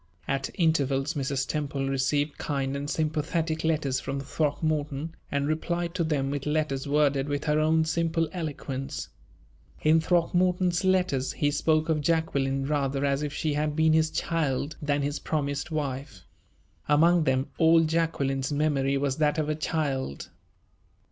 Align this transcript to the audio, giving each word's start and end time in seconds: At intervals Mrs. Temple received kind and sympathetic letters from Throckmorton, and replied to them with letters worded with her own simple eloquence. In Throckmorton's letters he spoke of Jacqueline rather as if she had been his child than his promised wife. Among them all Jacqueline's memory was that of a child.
At 0.27 0.49
intervals 0.55 1.13
Mrs. 1.13 1.47
Temple 1.47 1.87
received 1.87 2.39
kind 2.39 2.75
and 2.75 2.89
sympathetic 2.89 3.63
letters 3.63 3.99
from 3.99 4.19
Throckmorton, 4.19 5.13
and 5.31 5.47
replied 5.47 5.93
to 5.93 6.03
them 6.03 6.31
with 6.31 6.47
letters 6.47 6.87
worded 6.87 7.29
with 7.29 7.43
her 7.43 7.59
own 7.59 7.85
simple 7.85 8.27
eloquence. 8.31 9.09
In 9.83 10.01
Throckmorton's 10.01 10.83
letters 10.83 11.33
he 11.33 11.51
spoke 11.51 11.87
of 11.87 12.01
Jacqueline 12.01 12.65
rather 12.65 13.05
as 13.05 13.21
if 13.21 13.31
she 13.31 13.53
had 13.53 13.75
been 13.75 13.93
his 13.93 14.09
child 14.09 14.75
than 14.81 15.03
his 15.03 15.19
promised 15.19 15.69
wife. 15.69 16.25
Among 16.89 17.25
them 17.25 17.51
all 17.59 17.81
Jacqueline's 17.81 18.51
memory 18.51 18.97
was 18.97 19.17
that 19.17 19.37
of 19.37 19.49
a 19.49 19.55
child. 19.55 20.29